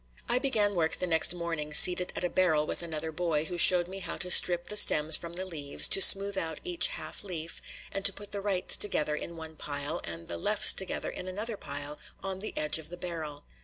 [0.27, 3.87] I began work the next morning seated at a barrel with another boy, who showed
[3.87, 7.61] me how to strip the stems from the leaves, to smooth out each half leaf,
[7.91, 11.55] and to put the "rights" together in one pile, and the "lefts" together in another
[11.55, 13.43] pile on the edge of the barrel.